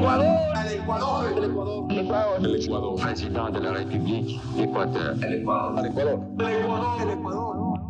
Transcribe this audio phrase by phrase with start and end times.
[0.00, 0.56] Ecuador.
[0.64, 1.32] El Ecuador.
[1.36, 1.92] El Ecuador.
[1.92, 2.40] El Ecuador.
[2.40, 3.00] El Ecuador.
[3.02, 5.12] Président de la République d'Équateur.
[5.22, 5.78] El Ecuador.
[5.78, 6.20] El Ecuador.
[6.40, 7.02] El Ecuador.
[7.02, 7.80] El Ecuador.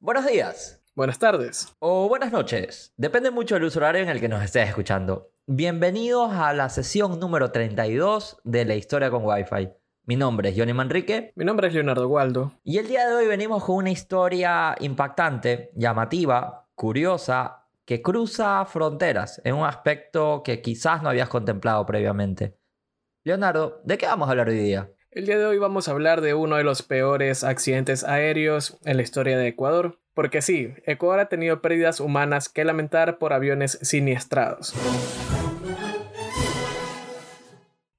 [0.00, 0.82] Buenos días.
[0.94, 1.76] Buenas tardes.
[1.80, 2.94] O buenas noches.
[2.96, 5.34] Depende mucho del uso horario en el que nos estés escuchando.
[5.46, 9.81] Bienvenidos a la sesión número 32 de la historia con Wi-Fi.
[10.04, 11.32] Mi nombre es Johnny Manrique.
[11.36, 12.52] Mi nombre es Leonardo Waldo.
[12.64, 19.40] Y el día de hoy venimos con una historia impactante, llamativa, curiosa, que cruza fronteras
[19.44, 22.58] en un aspecto que quizás no habías contemplado previamente.
[23.22, 24.90] Leonardo, ¿de qué vamos a hablar hoy día?
[25.12, 28.96] El día de hoy vamos a hablar de uno de los peores accidentes aéreos en
[28.96, 30.00] la historia de Ecuador.
[30.14, 34.74] Porque sí, Ecuador ha tenido pérdidas humanas que lamentar por aviones siniestrados.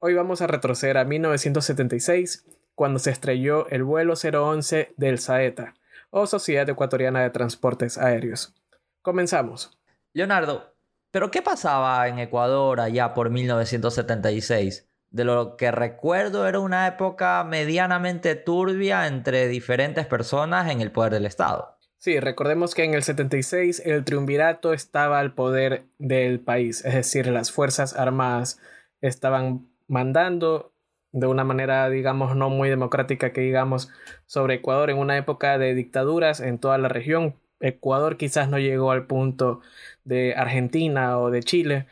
[0.05, 5.75] Hoy vamos a retroceder a 1976, cuando se estrelló el vuelo 011 del SAETA,
[6.09, 8.53] o Sociedad Ecuatoriana de Transportes Aéreos.
[9.01, 9.79] Comenzamos.
[10.11, 10.73] Leonardo,
[11.09, 14.89] ¿pero qué pasaba en Ecuador allá por 1976?
[15.09, 21.13] De lo que recuerdo era una época medianamente turbia entre diferentes personas en el poder
[21.13, 21.77] del Estado.
[21.97, 27.27] Sí, recordemos que en el 76 el triunvirato estaba al poder del país, es decir,
[27.27, 28.59] las Fuerzas Armadas
[28.99, 30.73] estaban mandando
[31.11, 33.91] de una manera, digamos, no muy democrática que digamos
[34.25, 37.35] sobre Ecuador en una época de dictaduras en toda la región.
[37.59, 39.61] Ecuador quizás no llegó al punto
[40.03, 41.85] de Argentina o de Chile.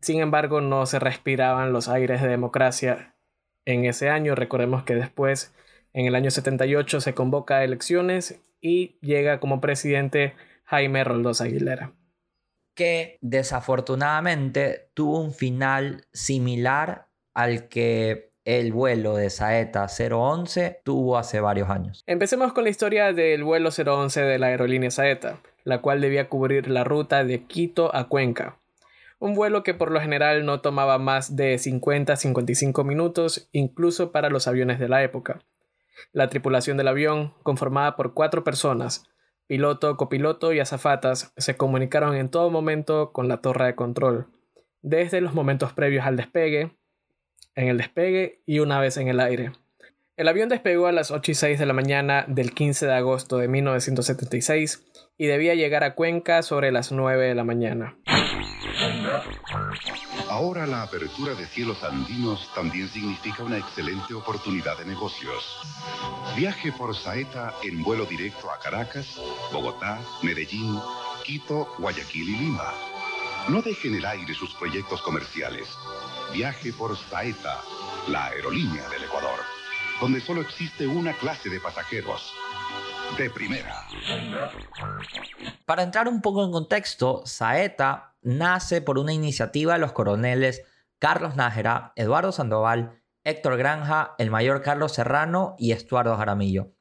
[0.00, 3.14] Sin embargo, no se respiraban los aires de democracia
[3.64, 4.36] en ese año.
[4.36, 5.52] Recordemos que después,
[5.92, 10.34] en el año 78, se convoca a elecciones y llega como presidente
[10.64, 11.92] Jaime Roldós Aguilera.
[12.74, 21.40] Que desafortunadamente tuvo un final similar al que el vuelo de Saeta 011 tuvo hace
[21.40, 22.02] varios años.
[22.06, 26.68] Empecemos con la historia del vuelo 011 de la aerolínea Saeta, la cual debía cubrir
[26.68, 28.56] la ruta de Quito a Cuenca.
[29.20, 34.48] Un vuelo que por lo general no tomaba más de 50-55 minutos, incluso para los
[34.48, 35.40] aviones de la época.
[36.12, 39.04] La tripulación del avión, conformada por cuatro personas,
[39.46, 44.26] piloto, copiloto y azafatas, se comunicaron en todo momento con la torre de control,
[44.80, 46.72] desde los momentos previos al despegue,
[47.54, 49.52] en el despegue y una vez en el aire.
[50.16, 53.38] El avión despegó a las 8 y 6 de la mañana del 15 de agosto
[53.38, 54.84] de 1976
[55.16, 57.96] y debía llegar a Cuenca sobre las 9 de la mañana.
[60.28, 65.58] Ahora la apertura de cielos andinos también significa una excelente oportunidad de negocios.
[66.36, 69.20] Viaje por Saeta en vuelo directo a Caracas,
[69.52, 70.78] Bogotá, Medellín,
[71.24, 72.72] Quito, Guayaquil y Lima.
[73.48, 75.68] No deje en el aire sus proyectos comerciales.
[76.32, 77.60] Viaje por Saeta,
[78.08, 79.38] la aerolínea del Ecuador,
[80.00, 82.32] donde solo existe una clase de pasajeros.
[83.18, 83.86] De primera.
[85.66, 90.62] Para entrar un poco en contexto, Saeta nace por una iniciativa de los coroneles
[90.98, 96.72] Carlos Nájera, Eduardo Sandoval, Héctor Granja, el mayor Carlos Serrano y Estuardo Jaramillo.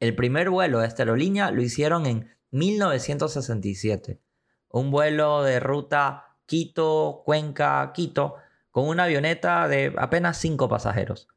[0.00, 4.20] El primer vuelo de esta aerolínea lo hicieron en 1967.
[4.68, 8.36] Un vuelo de ruta Quito, Cuenca, Quito,
[8.76, 11.28] con una avioneta de apenas 5 pasajeros.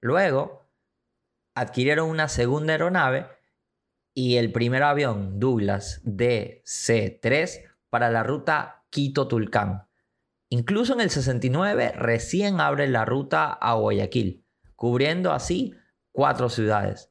[0.00, 0.70] Luego,
[1.56, 3.26] adquirieron una segunda aeronave
[4.14, 9.88] y el primer avión Douglas DC-3 para la ruta Quito-Tulcán.
[10.50, 14.46] Incluso en el 69 recién abre la ruta a Guayaquil,
[14.76, 15.74] cubriendo así
[16.12, 17.10] cuatro ciudades.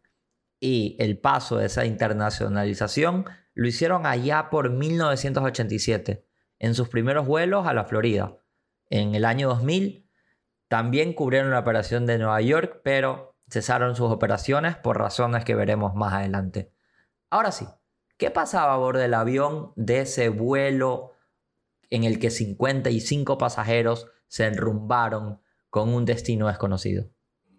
[0.61, 6.25] Y el paso de esa internacionalización lo hicieron allá por 1987,
[6.59, 8.37] en sus primeros vuelos a la Florida.
[8.89, 10.09] En el año 2000
[10.67, 15.93] también cubrieron la operación de Nueva York, pero cesaron sus operaciones por razones que veremos
[15.95, 16.71] más adelante.
[17.29, 17.67] Ahora sí,
[18.17, 21.11] ¿qué pasaba a bordo del avión de ese vuelo
[21.89, 27.09] en el que 55 pasajeros se enrumbaron con un destino desconocido?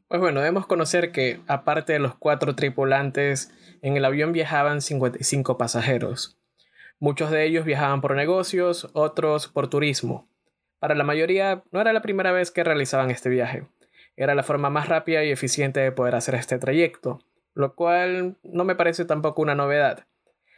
[0.08, 5.56] Pues bueno, debemos conocer que aparte de los cuatro tripulantes, en el avión viajaban 55
[5.56, 6.38] pasajeros.
[6.98, 10.28] Muchos de ellos viajaban por negocios, otros por turismo.
[10.84, 13.66] Para la mayoría no era la primera vez que realizaban este viaje.
[14.16, 17.20] Era la forma más rápida y eficiente de poder hacer este trayecto,
[17.54, 20.04] lo cual no me parece tampoco una novedad.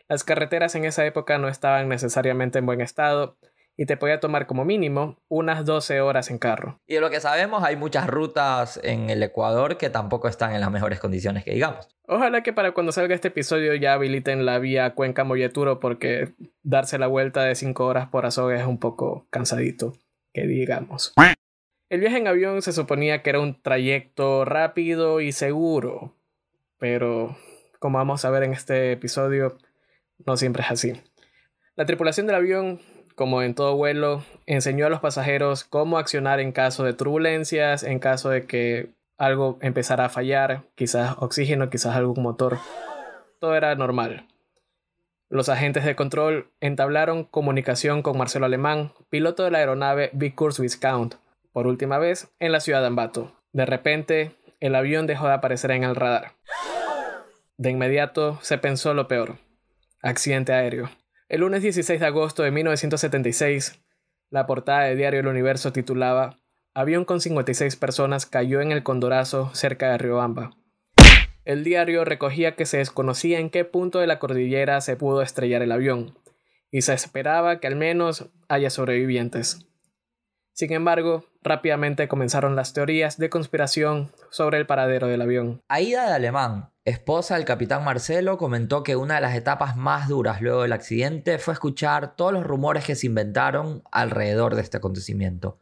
[0.09, 3.39] Las carreteras en esa época no estaban necesariamente en buen estado
[3.77, 6.81] y te podía tomar como mínimo unas 12 horas en carro.
[6.89, 10.61] Y de lo que sabemos, hay muchas rutas en el Ecuador que tampoco están en
[10.61, 11.89] las mejores condiciones que digamos.
[12.09, 16.35] Ojalá que para cuando salga este episodio ya habiliten la vía Cuenca Molleturo porque
[16.65, 19.93] darse la vuelta de 5 horas por Azogue es un poco cansadito,
[20.37, 21.15] que digamos.
[21.89, 26.15] El viaje en avión se suponía que era un trayecto rápido y seguro,
[26.79, 27.35] pero
[27.79, 29.57] como vamos a ver en este episodio,
[30.27, 30.93] no siempre es así.
[31.75, 32.81] La tripulación del avión,
[33.15, 37.99] como en todo vuelo, enseñó a los pasajeros cómo accionar en caso de turbulencias, en
[37.99, 42.59] caso de que algo empezara a fallar, quizás oxígeno, quizás algún motor.
[43.41, 44.27] Todo era normal.
[45.37, 51.17] Los agentes de control entablaron comunicación con Marcelo Alemán, piloto de la aeronave Vickers Viscount,
[51.53, 53.39] por última vez en la ciudad de Ambato.
[53.53, 56.33] De repente, el avión dejó de aparecer en el radar.
[57.59, 59.37] De inmediato se pensó lo peor.
[60.01, 60.89] Accidente aéreo.
[61.29, 63.79] El lunes 16 de agosto de 1976,
[64.31, 66.39] la portada de Diario El Universo titulaba
[66.73, 70.57] Avión con 56 personas cayó en el Condorazo cerca de Riobamba.
[71.47, 75.63] El diario recogía que se desconocía en qué punto de la cordillera se pudo estrellar
[75.63, 76.19] el avión,
[76.73, 79.65] y se esperaba que al menos haya sobrevivientes.
[80.55, 85.63] Sin embargo, rápidamente comenzaron las teorías de conspiración sobre el paradero del avión.
[85.69, 90.43] Aida de Alemán, esposa del capitán Marcelo, comentó que una de las etapas más duras
[90.43, 95.61] luego del accidente fue escuchar todos los rumores que se inventaron alrededor de este acontecimiento.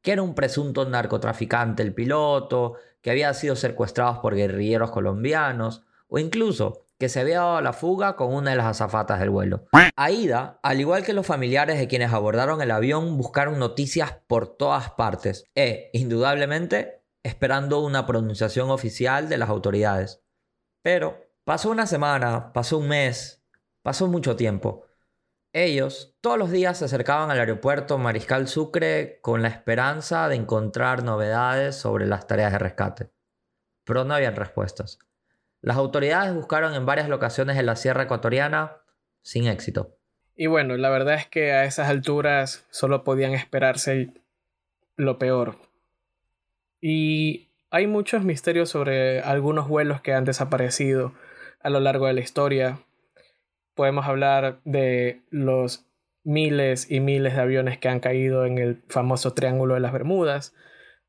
[0.00, 6.18] Que era un presunto narcotraficante el piloto, que había sido secuestrado por guerrilleros colombianos, o
[6.18, 9.66] incluso que se había dado la fuga con una de las azafatas del vuelo.
[9.94, 14.88] Aida, al igual que los familiares de quienes abordaron el avión, buscaron noticias por todas
[14.92, 20.22] partes e, indudablemente, esperando una pronunciación oficial de las autoridades.
[20.82, 23.44] Pero pasó una semana, pasó un mes,
[23.82, 24.86] pasó mucho tiempo.
[25.56, 31.04] Ellos todos los días se acercaban al aeropuerto Mariscal Sucre con la esperanza de encontrar
[31.04, 33.10] novedades sobre las tareas de rescate.
[33.84, 34.98] Pero no habían respuestas.
[35.60, 38.78] Las autoridades buscaron en varias locaciones en la Sierra Ecuatoriana
[39.22, 39.96] sin éxito.
[40.34, 44.12] Y bueno, la verdad es que a esas alturas solo podían esperarse
[44.96, 45.54] lo peor.
[46.80, 51.14] Y hay muchos misterios sobre algunos vuelos que han desaparecido
[51.60, 52.80] a lo largo de la historia.
[53.74, 55.86] Podemos hablar de los
[56.22, 60.54] miles y miles de aviones que han caído en el famoso Triángulo de las Bermudas.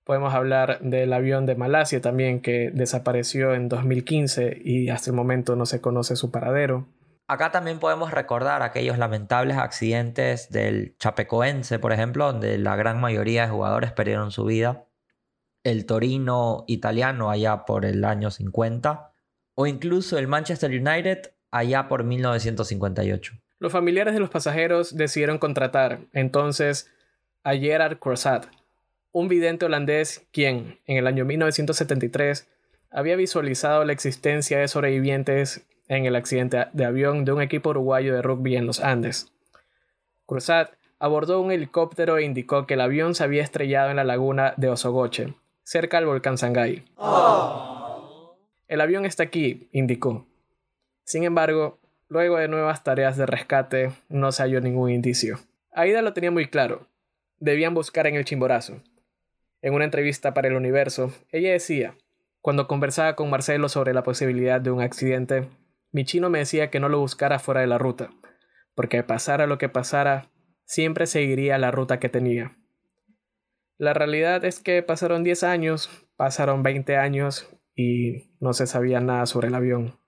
[0.04, 5.56] Podemos hablar del avión de Malasia también que desapareció en 2015 y hasta el momento
[5.56, 6.88] no se conoce su paradero.
[7.28, 13.44] Acá también podemos recordar aquellos lamentables accidentes del Chapecoense, por ejemplo, donde la gran mayoría
[13.44, 14.86] de jugadores perdieron su vida
[15.66, 19.12] el Torino italiano allá por el año 50
[19.56, 23.34] o incluso el Manchester United allá por 1958.
[23.60, 26.92] Los familiares de los pasajeros decidieron contratar entonces
[27.44, 28.48] a Gerard Crozat,
[29.12, 32.50] un vidente holandés quien en el año 1973
[32.92, 38.14] había visualizado la existencia de sobrevivientes en el accidente de avión de un equipo uruguayo
[38.14, 39.32] de rugby en los Andes.
[40.26, 44.54] Cruzat abordó un helicóptero e indicó que el avión se había estrellado en la laguna
[44.58, 46.84] de Osogoche, cerca del volcán Sangay.
[48.68, 50.26] El avión está aquí, indicó.
[51.06, 51.80] Sin embargo,
[52.10, 55.40] luego de nuevas tareas de rescate, no se halló ningún indicio.
[55.72, 56.88] Aida lo tenía muy claro.
[57.40, 58.82] Debían buscar en el Chimborazo.
[59.62, 61.96] En una entrevista para El Universo, ella decía,
[62.42, 65.48] cuando conversaba con Marcelo sobre la posibilidad de un accidente,
[65.92, 68.10] mi chino me decía que no lo buscara fuera de la ruta,
[68.74, 70.30] porque pasara lo que pasara,
[70.66, 72.58] siempre seguiría la ruta que tenía.
[73.78, 79.26] La realidad es que pasaron 10 años, pasaron 20 años y no se sabía nada
[79.26, 80.00] sobre el avión.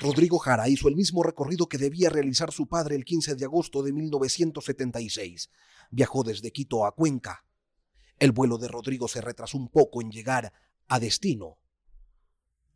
[0.00, 3.82] Rodrigo Jara hizo el mismo recorrido que debía realizar su padre el 15 de agosto
[3.82, 5.50] de 1976.
[5.90, 7.44] Viajó desde Quito a Cuenca.
[8.18, 10.52] El vuelo de Rodrigo se retrasó un poco en llegar
[10.88, 11.58] a destino.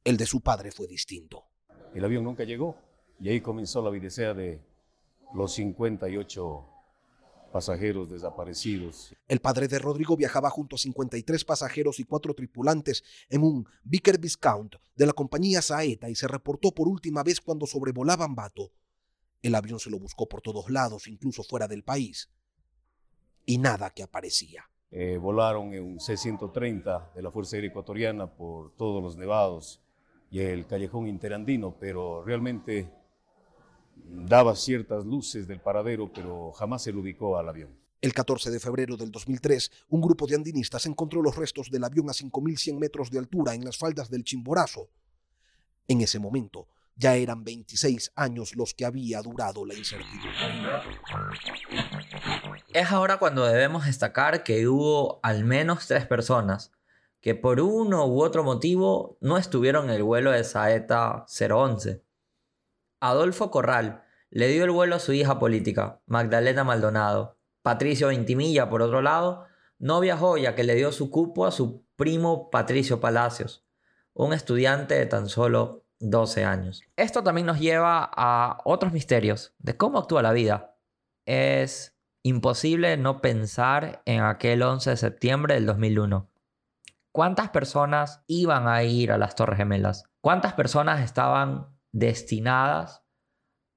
[0.05, 1.45] El de su padre fue distinto.
[1.95, 2.77] El avión nunca llegó
[3.21, 4.61] y ahí comenzó la videsea de
[5.35, 6.74] los 58
[7.55, 9.15] pasajeros desaparecidos.
[9.29, 14.19] El padre de Rodrigo viajaba junto a 53 pasajeros y cuatro tripulantes en un Vicker
[14.19, 18.73] Viscount de la compañía Saeta y se reportó por última vez cuando sobrevolaban Bato.
[19.41, 22.29] El avión se lo buscó por todos lados, incluso fuera del país.
[23.47, 24.69] Y nada que aparecía.
[24.91, 29.81] Eh, volaron en un C-130 de la Fuerza Aérea Ecuatoriana por todos los nevados
[30.29, 32.91] y el callejón interandino, pero realmente
[33.97, 37.71] daba ciertas luces del paradero, pero jamás se lo ubicó al avión.
[38.01, 42.11] El 14 de febrero del 2003, un grupo de andinistas encontró los restos del avión
[42.11, 44.91] a 5.100 metros de altura en las faldas del Chimborazo.
[45.89, 50.31] En ese momento, ya eran 26 años los que había durado la incertidumbre.
[52.73, 56.73] Es ahora cuando debemos destacar que hubo al menos tres personas
[57.21, 62.04] que por uno u otro motivo no estuvieron en el vuelo de Saeta 011.
[63.05, 67.39] Adolfo Corral le dio el vuelo a su hija política, Magdalena Maldonado.
[67.61, 69.45] Patricio Ventimilla, por otro lado,
[69.79, 73.67] no viajó ya que le dio su cupo a su primo Patricio Palacios,
[74.15, 76.83] un estudiante de tan solo 12 años.
[76.97, 80.79] Esto también nos lleva a otros misterios de cómo actúa la vida.
[81.27, 86.31] Es imposible no pensar en aquel 11 de septiembre del 2001.
[87.13, 90.05] ¿Cuántas personas iban a ir a las Torres Gemelas?
[90.23, 93.03] ¿Cuántas personas estaban destinadas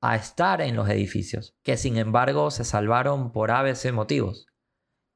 [0.02, 4.48] a estar en los edificios, que sin embargo se salvaron por ABC motivos,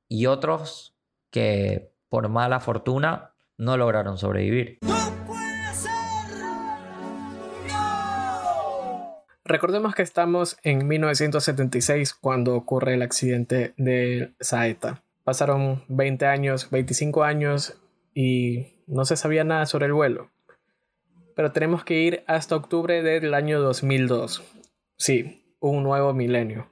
[0.08, 0.96] y otros
[1.31, 4.79] que por mala fortuna no lograron sobrevivir.
[9.43, 15.03] Recordemos que estamos en 1976 cuando ocurre el accidente de Saeta.
[15.24, 17.74] Pasaron 20 años, 25 años
[18.13, 20.29] y no se sabía nada sobre el vuelo.
[21.41, 24.43] Pero tenemos que ir hasta octubre del año 2002.
[24.95, 26.71] Sí, un nuevo milenio.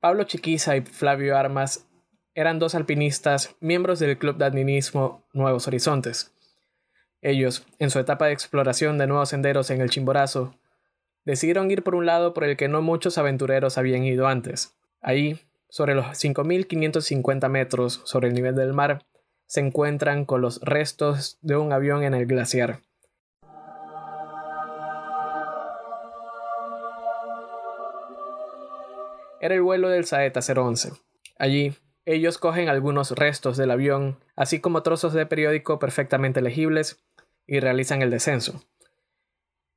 [0.00, 1.86] Pablo Chiquiza y Flavio Armas
[2.34, 6.34] eran dos alpinistas miembros del club de alpinismo Nuevos Horizontes.
[7.22, 10.56] Ellos, en su etapa de exploración de nuevos senderos en el Chimborazo,
[11.24, 14.74] decidieron ir por un lado por el que no muchos aventureros habían ido antes.
[15.00, 15.38] Ahí,
[15.68, 19.06] sobre los 5.550 metros sobre el nivel del mar,
[19.46, 22.80] se encuentran con los restos de un avión en el glaciar.
[29.40, 30.92] Era el vuelo del Saeta 011.
[31.38, 31.74] Allí,
[32.06, 37.04] ellos cogen algunos restos del avión, así como trozos de periódico perfectamente legibles,
[37.46, 38.64] y realizan el descenso.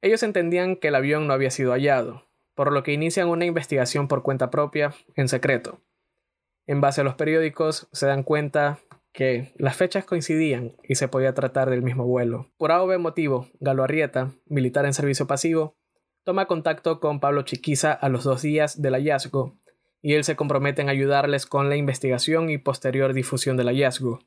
[0.02, 4.08] Ellos entendían que el avión no había sido hallado, por lo que inician una investigación
[4.08, 5.82] por cuenta propia, en secreto.
[6.66, 8.80] En base a los periódicos, se dan cuenta
[9.12, 12.52] que las fechas coincidían y se podía tratar del mismo vuelo.
[12.58, 15.79] Por A motivo, Galo Arrieta, militar en servicio pasivo,
[16.30, 19.58] toma contacto con Pablo Chiquiza a los dos días del hallazgo
[20.00, 24.20] y él se compromete en ayudarles con la investigación y posterior difusión del hallazgo,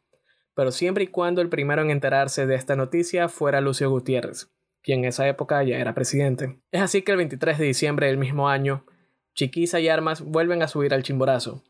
[0.52, 4.50] pero siempre y cuando el primero en enterarse de esta noticia fuera Lucio Gutiérrez,
[4.82, 6.58] quien en esa época ya era presidente.
[6.72, 8.84] Es así que el 23 de diciembre del mismo año,
[9.36, 11.62] Chiquiza y Armas vuelven a subir al Chimborazo,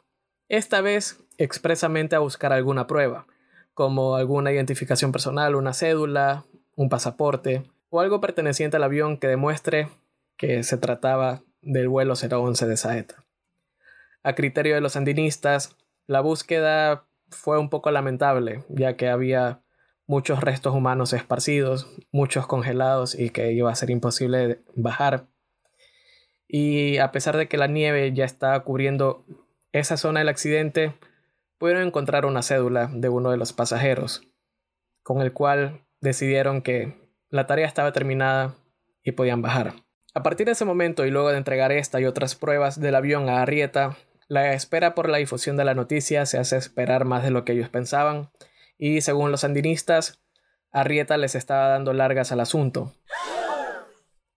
[0.48, 3.26] esta vez expresamente a buscar alguna prueba,
[3.74, 9.88] como alguna identificación personal, una cédula, un pasaporte o algo perteneciente al avión que demuestre
[10.36, 13.24] que se trataba del vuelo 011 de Saeta.
[14.22, 19.62] A criterio de los sandinistas, la búsqueda fue un poco lamentable, ya que había
[20.06, 25.26] muchos restos humanos esparcidos, muchos congelados y que iba a ser imposible bajar.
[26.46, 29.24] Y a pesar de que la nieve ya estaba cubriendo
[29.72, 30.94] esa zona del accidente,
[31.58, 34.22] pudieron encontrar una cédula de uno de los pasajeros,
[35.02, 36.94] con el cual decidieron que
[37.30, 38.54] la tarea estaba terminada
[39.02, 39.81] y podían bajar.
[40.14, 43.30] A partir de ese momento y luego de entregar esta y otras pruebas del avión
[43.30, 43.96] a Arrieta,
[44.28, 47.52] la espera por la difusión de la noticia se hace esperar más de lo que
[47.52, 48.30] ellos pensaban,
[48.76, 50.22] y según los sandinistas,
[50.70, 52.92] Arrieta les estaba dando largas al asunto.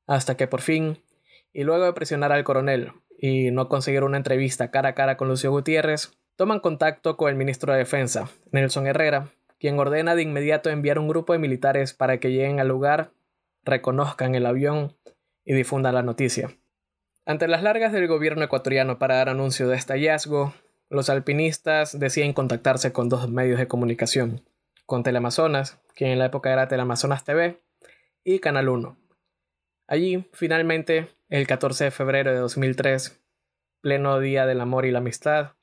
[0.07, 1.03] Hasta que por fin,
[1.51, 5.27] y luego de presionar al coronel y no conseguir una entrevista cara a cara con
[5.27, 9.27] Lucio Gutiérrez, toman contacto con el ministro de Defensa, Nelson Herrera,
[9.59, 13.11] quien ordena de inmediato enviar un grupo de militares para que lleguen al lugar,
[13.63, 14.95] reconozcan el avión
[15.45, 16.49] y difundan la noticia.
[17.25, 20.53] Ante las largas del gobierno ecuatoriano para dar anuncio de este hallazgo,
[20.89, 24.41] los alpinistas deciden contactarse con dos medios de comunicación,
[24.85, 27.61] con Teleamazonas, que en la época era Teleamazonas TV,
[28.23, 28.97] y Canal 1.
[29.87, 33.21] Allí, finalmente, el 14 de febrero de 2003,
[33.81, 35.53] pleno día del amor y la amistad,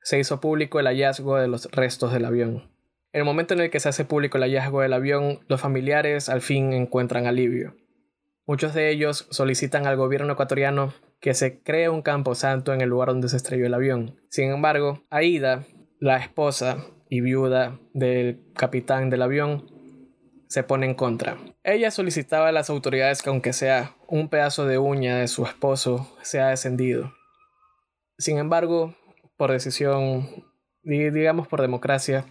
[0.00, 2.70] se hizo público el hallazgo de los restos del avión.
[3.12, 6.28] En el momento en el que se hace público el hallazgo del avión, los familiares
[6.28, 7.74] al fin encuentran alivio.
[8.46, 12.88] Muchos de ellos solicitan al gobierno ecuatoriano que se cree un campo santo en el
[12.88, 14.20] lugar donde se estrelló el avión.
[14.28, 15.64] Sin embargo, Aida,
[15.98, 19.68] la esposa y viuda del capitán del avión,
[20.48, 21.38] se pone en contra.
[21.64, 26.16] Ella solicitaba a las autoridades que aunque sea un pedazo de uña de su esposo
[26.22, 27.12] sea descendido.
[28.16, 28.94] Sin embargo,
[29.36, 30.28] por decisión,
[30.84, 32.26] digamos por democracia,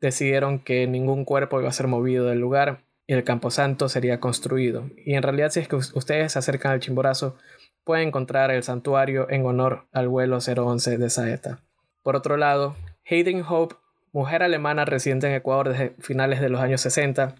[0.00, 4.90] decidieron que ningún cuerpo iba a ser movido del lugar y el camposanto sería construido.
[5.04, 7.36] Y en realidad si es que ustedes se acercan al Chimborazo,
[7.84, 11.60] pueden encontrar el santuario en honor al vuelo 011 de Saeta.
[12.02, 12.76] Por otro lado,
[13.08, 13.76] Hayden Hope,
[14.12, 17.34] mujer alemana residente en Ecuador desde finales de los años 60,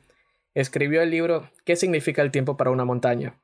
[0.54, 3.40] escribió el libro ¿Qué significa el tiempo para una montaña?,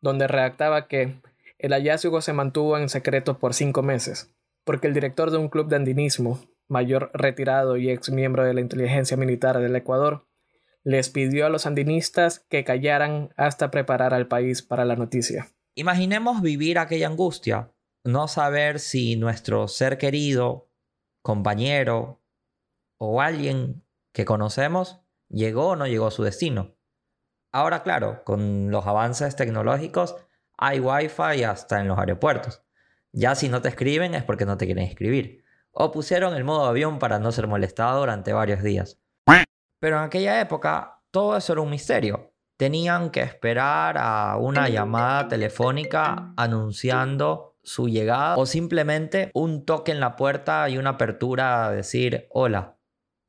[0.00, 1.20] donde redactaba que
[1.58, 4.34] el hallazgo se mantuvo en secreto por cinco meses,
[4.64, 8.60] porque el director de un club de andinismo, mayor retirado y ex miembro de la
[8.60, 10.25] inteligencia militar del Ecuador,
[10.86, 15.48] les pidió a los andinistas que callaran hasta preparar al país para la noticia.
[15.74, 17.72] Imaginemos vivir aquella angustia,
[18.04, 20.70] no saber si nuestro ser querido,
[21.22, 22.22] compañero
[22.98, 26.76] o alguien que conocemos llegó o no llegó a su destino.
[27.50, 30.14] Ahora, claro, con los avances tecnológicos
[30.56, 32.62] hay wifi hasta en los aeropuertos.
[33.10, 35.42] Ya si no te escriben es porque no te quieren escribir.
[35.72, 39.00] O pusieron el modo avión para no ser molestado durante varios días.
[39.80, 42.32] Pero en aquella época todo eso era un misterio.
[42.58, 50.00] Tenían que esperar a una llamada telefónica anunciando su llegada o simplemente un toque en
[50.00, 52.78] la puerta y una apertura a decir, hola,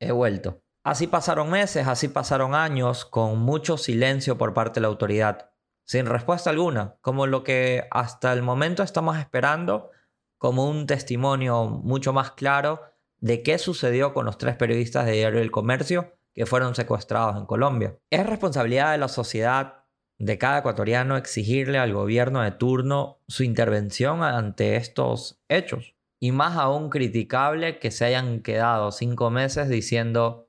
[0.00, 0.62] he vuelto.
[0.84, 5.50] Así pasaron meses, así pasaron años, con mucho silencio por parte de la autoridad,
[5.84, 9.90] sin respuesta alguna, como lo que hasta el momento estamos esperando
[10.38, 12.82] como un testimonio mucho más claro
[13.18, 17.46] de qué sucedió con los tres periodistas de Diario del Comercio que fueron secuestrados en
[17.46, 17.98] Colombia.
[18.10, 19.86] Es responsabilidad de la sociedad,
[20.18, 25.96] de cada ecuatoriano, exigirle al gobierno de turno su intervención ante estos hechos.
[26.20, 30.48] Y más aún criticable que se hayan quedado cinco meses diciendo,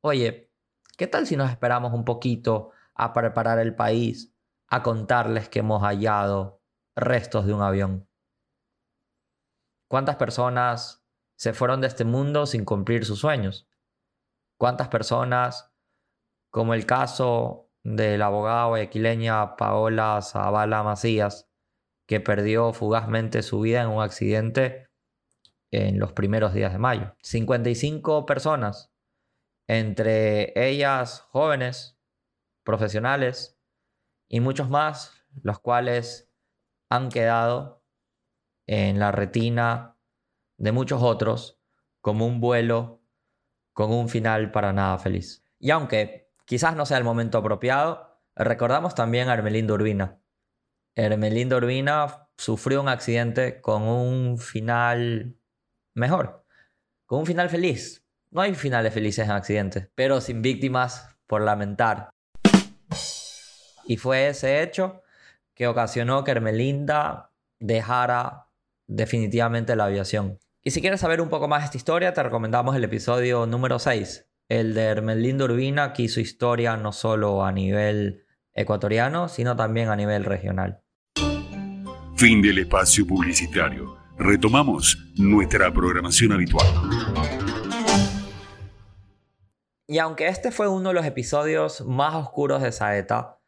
[0.00, 0.50] oye,
[0.98, 4.34] ¿qué tal si nos esperamos un poquito a preparar el país,
[4.66, 6.60] a contarles que hemos hallado
[6.96, 8.08] restos de un avión?
[9.88, 11.06] ¿Cuántas personas
[11.36, 13.69] se fueron de este mundo sin cumplir sus sueños?
[14.60, 15.72] ¿Cuántas personas,
[16.50, 21.50] como el caso de la abogada guayaquileña Paola Zavala Macías,
[22.06, 24.90] que perdió fugazmente su vida en un accidente
[25.70, 27.16] en los primeros días de mayo?
[27.22, 28.92] 55 personas,
[29.66, 31.98] entre ellas jóvenes,
[32.62, 33.58] profesionales
[34.28, 36.30] y muchos más, los cuales
[36.90, 37.82] han quedado
[38.66, 39.96] en la retina
[40.58, 41.62] de muchos otros
[42.02, 42.99] como un vuelo
[43.80, 45.42] con un final para nada feliz.
[45.58, 50.18] Y aunque quizás no sea el momento apropiado, recordamos también a Hermelinda Urbina.
[50.94, 55.34] Hermelinda Urbina sufrió un accidente con un final
[55.94, 56.44] mejor,
[57.06, 58.04] con un final feliz.
[58.30, 62.10] No hay finales felices en accidentes, pero sin víctimas por lamentar.
[63.86, 65.00] Y fue ese hecho
[65.54, 68.48] que ocasionó que Hermelinda dejara
[68.86, 70.38] definitivamente la aviación.
[70.62, 73.78] Y si quieres saber un poco más de esta historia, te recomendamos el episodio número
[73.78, 79.88] 6, el de Hermelinda Urbina, que hizo historia no solo a nivel ecuatoriano, sino también
[79.88, 80.82] a nivel regional.
[82.14, 83.96] Fin del espacio publicitario.
[84.18, 86.66] Retomamos nuestra programación habitual.
[89.86, 93.38] Y aunque este fue uno de los episodios más oscuros de Saeta,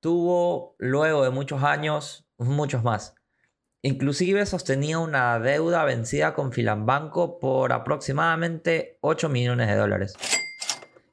[0.00, 3.14] tuvo luego de muchos años muchos más.
[3.84, 10.14] Inclusive sostenía una deuda vencida con Filambanco por aproximadamente 8 millones de dólares.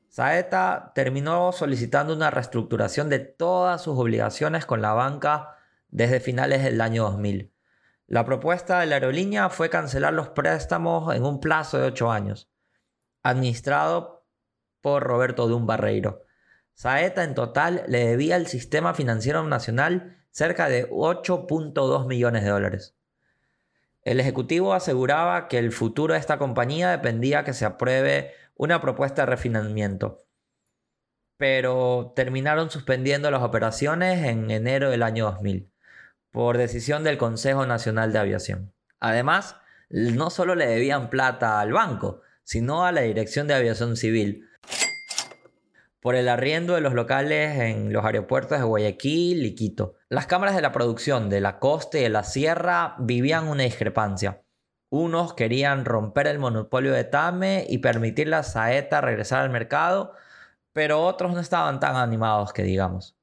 [0.07, 5.55] Saeta terminó solicitando una reestructuración de todas sus obligaciones con la banca
[5.89, 7.51] desde finales del año 2000.
[8.05, 12.51] La propuesta de la aerolínea fue cancelar los préstamos en un plazo de 8 años,
[13.23, 14.27] administrado
[14.81, 16.23] por Roberto Dun Barreiro.
[16.75, 22.95] Saeta en total le debía al sistema financiero nacional cerca de 8.2 millones de dólares.
[24.03, 29.23] El ejecutivo aseguraba que el futuro de esta compañía dependía que se apruebe una propuesta
[29.23, 30.25] de refinamiento,
[31.37, 35.71] pero terminaron suspendiendo las operaciones en enero del año 2000
[36.31, 38.73] por decisión del Consejo Nacional de Aviación.
[38.99, 39.55] Además,
[39.89, 44.48] no solo le debían plata al banco, sino a la Dirección de Aviación Civil,
[45.99, 49.95] por el arriendo de los locales en los aeropuertos de Guayaquil y Quito.
[50.07, 54.43] Las cámaras de la producción de la costa y de la sierra vivían una discrepancia.
[54.89, 60.13] Unos querían romper el monopolio de Tame y permitir a Saeta regresar al mercado,
[60.73, 63.15] pero otros no estaban tan animados que digamos.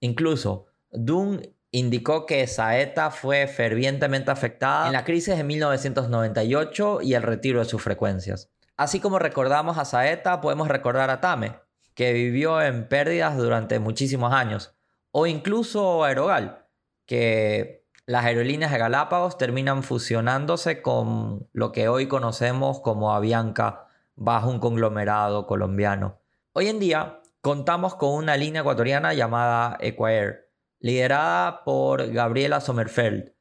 [0.00, 7.22] Incluso, Dunn indicó que Saeta fue fervientemente afectada en la crisis de 1998 y el
[7.22, 8.50] retiro de sus frecuencias.
[8.76, 11.54] Así como recordamos a Saeta, podemos recordar a Tame,
[11.94, 14.74] que vivió en pérdidas durante muchísimos años,
[15.10, 16.66] o incluso Aerogal,
[17.06, 24.50] que las aerolíneas de Galápagos terminan fusionándose con lo que hoy conocemos como Avianca bajo
[24.50, 26.20] un conglomerado colombiano.
[26.52, 30.50] Hoy en día contamos con una línea ecuatoriana llamada Equair,
[30.80, 33.32] liderada por Gabriela Sommerfeld,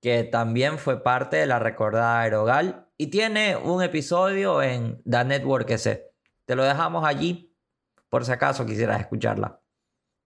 [0.00, 5.70] que también fue parte de la recordada Aerogal y tiene un episodio en The Network
[5.70, 6.12] S.
[6.44, 7.47] Te lo dejamos allí
[8.08, 9.60] por si acaso quisieras escucharla.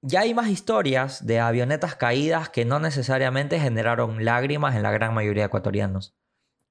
[0.01, 5.15] Ya hay más historias de avionetas caídas que no necesariamente generaron lágrimas en la gran
[5.15, 6.17] mayoría de ecuatorianos,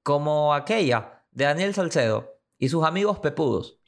[0.02, 3.80] como aquella de Daniel Salcedo y sus amigos pepudos.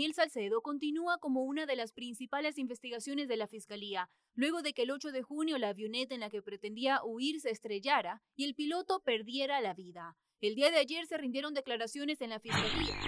[0.00, 4.84] Daniel Salcedo continúa como una de las principales investigaciones de la Fiscalía, luego de que
[4.84, 8.54] el 8 de junio la avioneta en la que pretendía huir se estrellara y el
[8.54, 10.16] piloto perdiera la vida.
[10.40, 12.98] El día de ayer se rindieron declaraciones en la Fiscalía.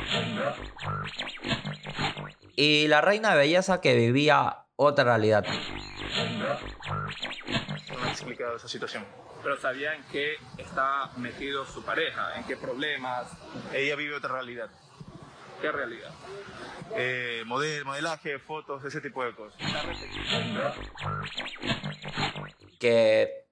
[2.57, 5.47] Y la reina de belleza que vivía otra realidad.
[7.89, 9.07] No me explicado esa situación.
[9.43, 13.33] Pero sabía en qué está metido su pareja, en qué problemas.
[13.73, 14.71] Ella vive otra realidad.
[15.63, 16.11] ¿Qué realidad?
[16.97, 19.61] Eh, model, modelaje, fotos, ese tipo de cosas.
[22.81, 23.47] Que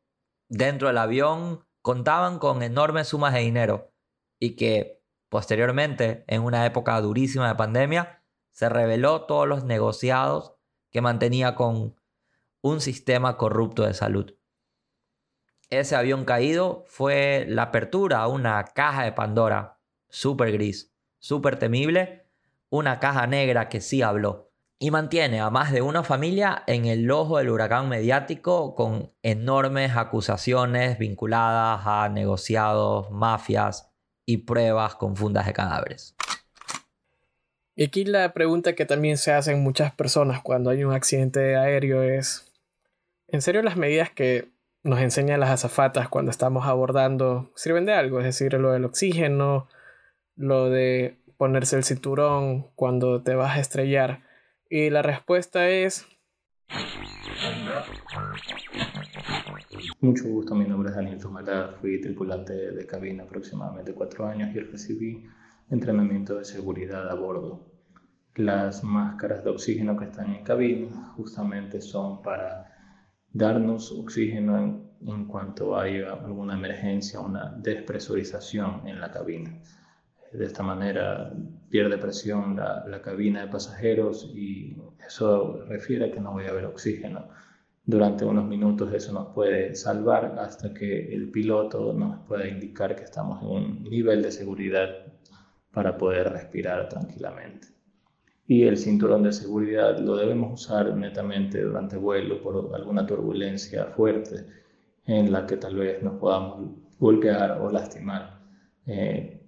[0.48, 3.92] dentro del avión contaban con enormes sumas de dinero
[4.40, 10.56] y que posteriormente, en una época durísima de pandemia, se reveló todos los negociados
[10.90, 11.94] que mantenía con
[12.60, 14.34] un sistema corrupto de salud.
[15.68, 20.89] Ese avión caído fue la apertura a una caja de Pandora, súper gris,
[21.20, 22.26] súper temible,
[22.68, 24.50] una caja negra que sí habló
[24.82, 29.94] y mantiene a más de una familia en el ojo del huracán mediático con enormes
[29.94, 33.90] acusaciones vinculadas a negociados, mafias
[34.24, 36.16] y pruebas con fundas de cadáveres.
[37.76, 42.02] Y aquí la pregunta que también se hacen muchas personas cuando hay un accidente aéreo
[42.02, 42.50] es,
[43.28, 44.48] ¿en serio las medidas que
[44.82, 48.18] nos enseñan las azafatas cuando estamos abordando sirven de algo?
[48.20, 49.68] Es decir, lo del oxígeno,
[50.36, 54.22] lo de ponerse el cinturón cuando te vas a estrellar.
[54.68, 56.06] Y la respuesta es...
[60.00, 64.60] Mucho gusto, mi nombre es Daniel Zumalá, fui tripulante de cabina aproximadamente cuatro años y
[64.60, 65.24] recibí
[65.70, 67.72] entrenamiento de seguridad a bordo.
[68.34, 72.66] Las máscaras de oxígeno que están en cabina justamente son para
[73.32, 79.60] darnos oxígeno en, en cuanto haya alguna emergencia, una despresurización en la cabina.
[80.32, 81.32] De esta manera
[81.68, 86.50] pierde presión la, la, cabina de pasajeros y eso refiere a que no voy a
[86.50, 87.28] haber oxígeno.
[87.84, 93.02] Durante unos minutos eso nos puede salvar hasta que el piloto nos pueda indicar que
[93.02, 94.88] estamos en un nivel de seguridad
[95.72, 97.68] para poder respirar tranquilamente.
[98.46, 104.46] Y el cinturón de seguridad lo debemos usar netamente durante vuelo por alguna turbulencia fuerte
[105.06, 108.40] en la que tal vez nos podamos golpear o lastimar.
[108.86, 109.39] Eh,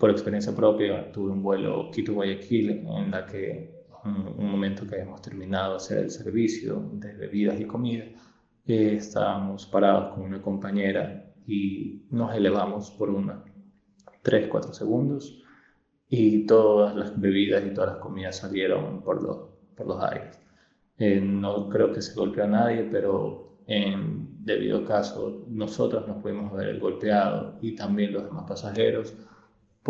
[0.00, 5.20] por experiencia propia, tuve un vuelo Quito-Guayaquil en la que en un momento que habíamos
[5.20, 8.04] terminado hacer el servicio de bebidas y comida,
[8.66, 13.42] eh, estábamos parados con una compañera y nos elevamos por unos
[14.24, 15.42] 3-4 segundos
[16.08, 20.38] y todas las bebidas y todas las comidas salieron por los, por los aires.
[20.96, 26.50] Eh, no creo que se golpeó a nadie, pero en debido caso nosotros nos pudimos
[26.54, 29.14] ver golpeado y también los demás pasajeros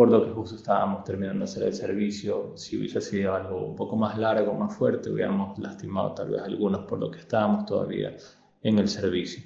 [0.09, 2.57] lo que justo estábamos terminando de hacer el servicio.
[2.57, 6.87] Si hubiese sido algo un poco más largo, más fuerte, hubiéramos lastimado tal vez algunos
[6.87, 8.17] por lo que estábamos todavía
[8.63, 9.43] en el servicio.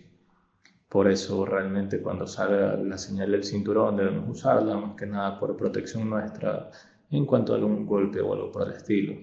[0.88, 5.56] Por eso realmente cuando salga la señal del cinturón debemos usarla, más que nada por
[5.56, 6.70] protección nuestra
[7.10, 9.14] en cuanto a algún golpe o algo por el estilo.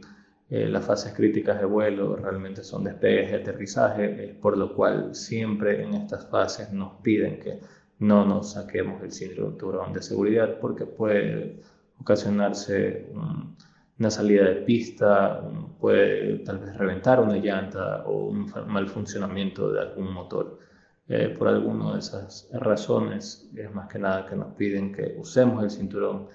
[0.50, 5.82] Eh, las fases críticas de vuelo realmente son despegues y aterrizaje, por lo cual siempre
[5.82, 7.60] en estas fases nos piden que
[8.02, 11.62] no nos saquemos el cinturón de seguridad porque puede
[12.00, 13.08] ocasionarse
[14.00, 15.40] una salida de pista,
[15.80, 20.60] puede tal vez reventar una llanta o un mal funcionamiento de algún motor.
[21.08, 25.64] Eh, por alguna de esas razones es más que nada que nos piden que usemos
[25.64, 26.28] el cinturón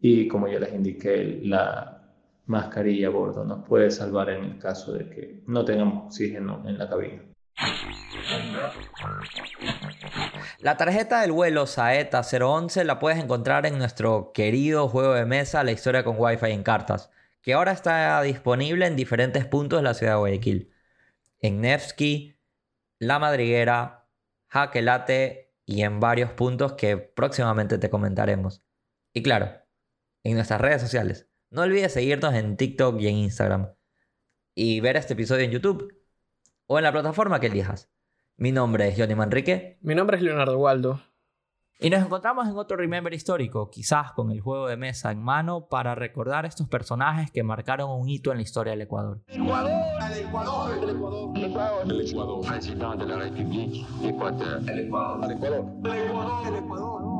[0.00, 2.00] y como ya les indiqué, la
[2.46, 6.78] mascarilla a bordo nos puede salvar en el caso de que no tengamos oxígeno en
[6.78, 7.22] la cabina.
[10.62, 15.64] La tarjeta del vuelo Saeta 011 la puedes encontrar en nuestro querido juego de mesa
[15.64, 19.94] La historia con Wi-Fi en cartas, que ahora está disponible en diferentes puntos de la
[19.94, 20.72] ciudad de Guayaquil.
[21.40, 22.38] En Nevsky,
[23.00, 24.06] La Madriguera,
[24.50, 28.62] Jaquelate y en varios puntos que próximamente te comentaremos.
[29.12, 29.50] Y claro,
[30.22, 31.28] en nuestras redes sociales.
[31.50, 33.74] No olvides seguirnos en TikTok y en Instagram.
[34.54, 35.92] Y ver este episodio en YouTube
[36.66, 37.90] o en la plataforma que elijas.
[38.36, 39.78] Mi nombre es Johnny Manrique.
[39.82, 41.00] Mi nombre es Leonardo Waldo.
[41.78, 45.66] Y nos encontramos en otro Remember histórico, quizás con el juego de mesa en mano,
[45.68, 49.20] para recordar estos personajes que marcaron un hito en la historia del Ecuador.
[49.26, 49.70] Ecuador,
[50.12, 55.24] el Ecuador, el Ecuador, el Ecuador, el Ecuador, presidente de la República, Ecuador, el Ecuador,
[55.24, 57.11] el Ecuador, el Ecuador, el Ecuador.